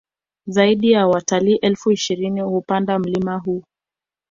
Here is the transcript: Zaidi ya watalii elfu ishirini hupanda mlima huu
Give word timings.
Zaidi 0.47 0.91
ya 0.91 1.07
watalii 1.07 1.55
elfu 1.55 1.91
ishirini 1.91 2.41
hupanda 2.41 2.99
mlima 2.99 3.37
huu 3.37 3.63